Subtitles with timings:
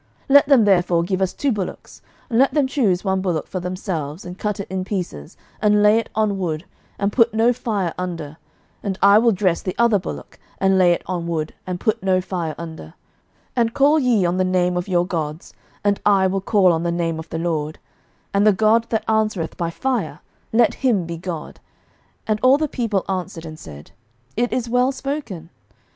[0.29, 3.59] 11:018:023 Let them therefore give us two bullocks; and let them choose one bullock for
[3.59, 6.65] themselves, and cut it in pieces, and lay it on wood,
[6.97, 8.37] and put no fire under:
[8.81, 12.19] and I will dress the other bullock, and lay it on wood, and put no
[12.19, 12.93] fire under: 11:018:024
[13.57, 15.53] And call ye on the name of your gods,
[15.83, 17.77] and I will call on the name of the LORD:
[18.33, 20.21] and the God that answereth by fire,
[20.51, 21.59] let him be God.
[22.25, 23.91] And all the people answered and said,
[24.35, 25.51] It is well spoken.